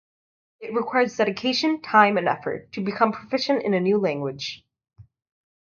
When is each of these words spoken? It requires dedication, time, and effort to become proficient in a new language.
It 0.61 0.73
requires 0.73 1.15
dedication, 1.15 1.79
time, 1.79 2.17
and 2.17 2.27
effort 2.27 2.71
to 2.71 2.81
become 2.83 3.11
proficient 3.11 3.61
in 3.61 3.75
a 3.75 3.79
new 3.79 3.99
language. 3.99 4.65